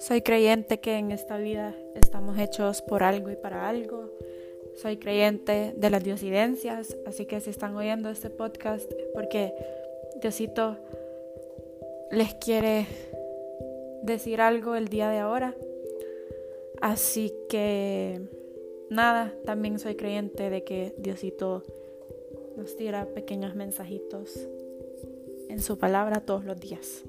Soy 0.00 0.22
creyente 0.22 0.80
que 0.80 0.96
en 0.96 1.12
esta 1.12 1.36
vida 1.36 1.76
estamos 1.94 2.38
hechos 2.38 2.80
por 2.80 3.02
algo 3.02 3.28
y 3.30 3.36
para 3.36 3.68
algo. 3.68 4.10
Soy 4.74 4.96
creyente 4.96 5.74
de 5.76 5.90
las 5.90 6.02
diosidencias, 6.02 6.96
así 7.04 7.26
que 7.26 7.38
si 7.40 7.50
están 7.50 7.76
oyendo 7.76 8.08
este 8.08 8.30
podcast, 8.30 8.90
porque 9.12 9.52
Diosito 10.22 10.78
les 12.10 12.32
quiere 12.32 12.86
decir 14.02 14.40
algo 14.40 14.74
el 14.74 14.88
día 14.88 15.10
de 15.10 15.18
ahora. 15.18 15.54
Así 16.80 17.34
que 17.50 18.22
nada, 18.88 19.34
también 19.44 19.78
soy 19.78 19.96
creyente 19.96 20.48
de 20.48 20.64
que 20.64 20.94
Diosito 20.96 21.62
nos 22.56 22.74
tira 22.74 23.04
pequeños 23.04 23.54
mensajitos 23.54 24.48
en 25.50 25.60
su 25.60 25.76
palabra 25.78 26.20
todos 26.20 26.46
los 26.46 26.58
días. 26.58 27.04